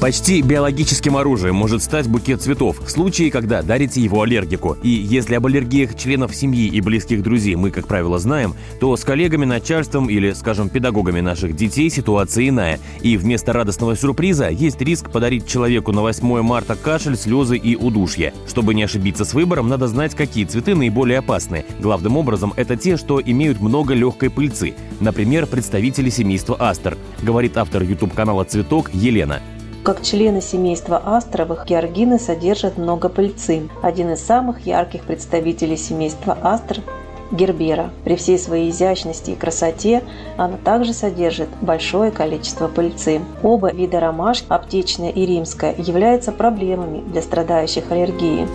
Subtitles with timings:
[0.00, 4.78] Почти биологическим оружием может стать букет цветов в случае, когда дарите его аллергику.
[4.82, 9.04] И если об аллергиях членов семьи и близких друзей мы, как правило, знаем, то с
[9.04, 12.80] коллегами, начальством или, скажем, педагогами наших детей ситуация иная.
[13.02, 18.32] И вместо радостного сюрприза есть риск подарить человеку на 8 марта кашель, слезы и удушье.
[18.48, 21.66] Чтобы не ошибиться с выбором, надо знать, какие цветы наиболее опасны.
[21.78, 24.72] Главным образом, это те, что имеют много легкой пыльцы.
[24.98, 29.42] Например, представители семейства астер, говорит автор YouTube-канала «Цветок» Елена.
[29.90, 33.68] Как члены семейства астровых, георгины содержат много пыльцы.
[33.82, 36.80] Один из самых ярких представителей семейства астр–
[37.32, 37.90] гербера.
[38.04, 40.04] При всей своей изящности и красоте
[40.36, 43.20] она также содержит большое количество пыльцы.
[43.42, 48.46] Оба вида ромашки, аптечная и римская, являются проблемами для страдающих аллергией.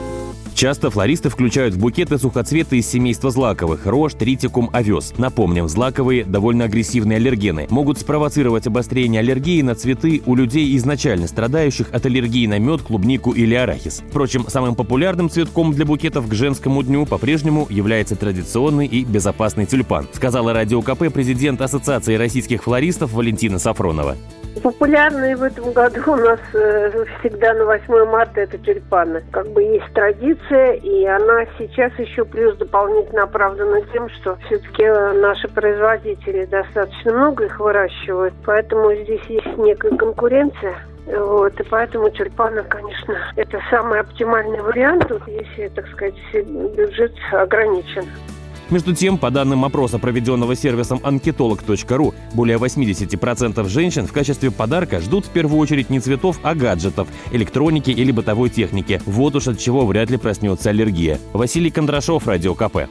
[0.55, 5.13] Часто флористы включают в букеты сухоцветы из семейства злаковых– рожь, тритикум, овес.
[5.17, 7.67] Напомним, злаковые– довольно агрессивные аллергены.
[7.69, 13.33] Могут спровоцировать обострение аллергии на цветы у людей, изначально страдающих от аллергии на мед, клубнику
[13.33, 14.01] или арахис.
[14.07, 20.07] Впрочем, самым популярным цветком для букетов к женскому дню по-прежнему является традиционный и безопасный тюльпан,
[20.13, 24.15] сказала Радио КП президент Ассоциации российских флористов Валентина Сафронова.
[24.63, 29.21] Популярные в этом году у нас э, всегда на 8 марта это тюльпаны.
[29.31, 34.85] Как бы есть традиция, и она сейчас еще плюс дополнительно оправдана тем, что все-таки
[35.19, 40.75] наши производители достаточно много их выращивают, поэтому здесь есть некая конкуренция.
[41.05, 48.05] Вот, и поэтому тюльпаны, конечно, это самый оптимальный вариант, если, так сказать, бюджет ограничен.
[48.69, 55.25] Между тем, по данным опроса, проведенного сервисом анкетолог.ру, более 80% женщин в качестве подарка ждут
[55.25, 59.01] в первую очередь не цветов, а гаджетов, электроники или бытовой техники.
[59.05, 61.19] Вот уж от чего вряд ли проснется аллергия.
[61.33, 62.87] Василий Кондрашов, Радио КП.